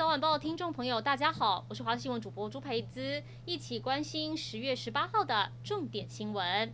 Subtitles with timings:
[0.00, 6.72] 早晚报听众朋友，大家好，我是华新闻主播朱培姿，一起关心十月十八号的重点新闻。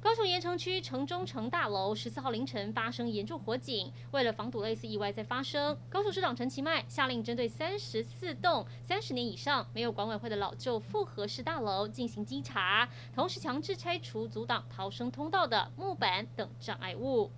[0.00, 17.32] 高雄盐埕区城中城大楼十四号凌晨发生严重火警，为了防堵类似意外再发生，高雄市长陈其迈下令针对三十四栋三十年以上没有管委会的老旧复合式大楼进行稽查，同时强制拆除阻挡逃生通道的木板等障碍物。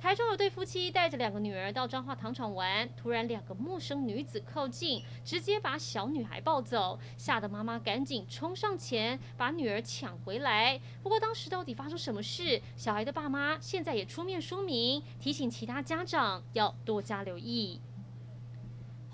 [0.00, 10.80] 台中有对夫妻带着两个女儿到彰化糖厂玩，突然两个陌生女子靠近，直接把小女孩抱走，吓得妈妈赶紧冲上前把女儿抢回来。
[11.02, 12.62] 不过当时到底发生什么事？
[12.76, 17.80] 小孩的爸妈现在也出面说明，提醒其他家长要多加留意。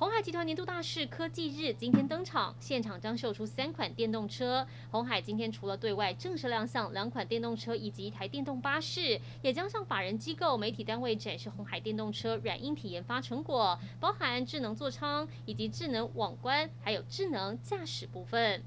[0.04, 4.66] 红海集团年度大事科技日今天登场，现场将秀出三款电动车。
[4.90, 18.62] 红海今天除了对外正式亮相两款电动车以及一台电动巴士，也将向法人机构、媒体单位展示红海电动车软硬体研发成果，包含智能座舱以及智能网关，还有智能驾驶部分。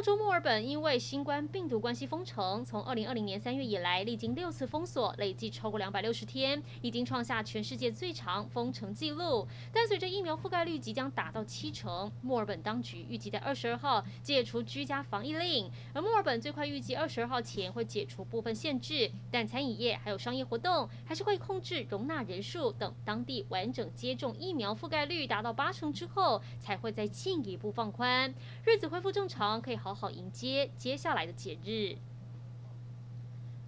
[0.00, 9.46] 澳洲墨尔本因为新冠病毒关系封城，从二零二零年三月以来，历经六次封锁，累计超过两百六十天，已经创下全世界最长封城纪录。
[9.70, 28.34] 但随着疫苗覆盖率即将达到七成，墨尔本当局预计在二十二号解除居家防疫令，而墨尔本最快预计二十二号前会解除部分限制，但餐饮业还有商业活动还是会控制容纳人数等，当地完整接种疫苗覆盖率达到八成之后，才会再进一步放宽，
[28.64, 29.76] 日子恢复正常，可以。
[29.80, 31.98] 好好好迎接接下来的节日。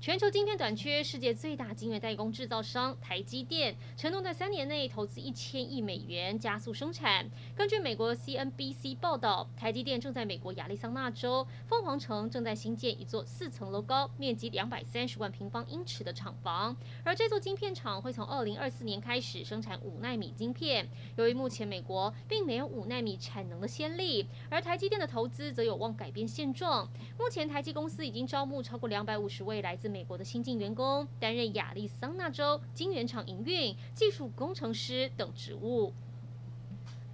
[0.02, 7.24] 全球晶片短缺，世界最大晶圆代工制造商台积电承诺在三年内投资一千亿美元加速生产。
[7.54, 20.88] 根据美国 CNBC 报道，台积电正在美国亚利桑那州凤凰城正在新建一座四层楼高、面积两百三十万平方英尺的厂房，而这座晶片厂会从二零二四年开始生产五纳米晶片。
[21.14, 26.88] 由于目前美国并没有五纳米产能的先例，而台积电的投资则有望改变现状。
[27.16, 35.92] 目前台积公司已经招募超过两百五十位来自美国的新晋员工担任亚利桑那州晶圆厂营运、技术工程师等职务。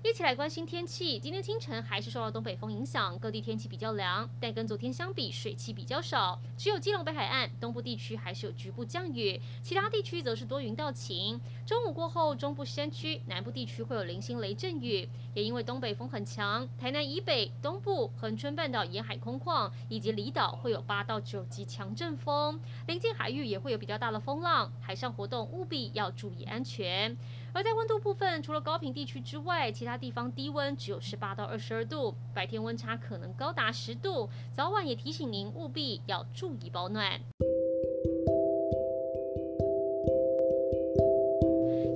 [0.04, 1.18] 一起来关心天气。
[1.18, 6.38] 今天清晨还是受到东北风影响，各地天气比较凉，但跟昨天相比，水汽比较少。
[6.56, 11.40] 只有基隆北海岸东部地区还是有局部降雨，其他地区则是多云到晴。
[11.66, 15.08] 中午过后，中部山区、南部地区会有零星雷阵雨。
[15.34, 27.16] 也因为东北风很强，台南以北、东部、恒春半岛沿海空旷以及离岛会有八到九级强阵风，临近海域也会有比较大的风浪，海上活动务必要注意安全。
[27.54, 37.20] 而在温度部分，除了高频地区之外，其他地方低温只有十八到二十二度，白天温差可能高达十度，早晚也提醒您务必要注意保暖。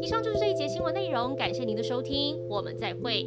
[0.01, 3.25] 以上就是这一节新闻内容，感谢您的收听，我们再会。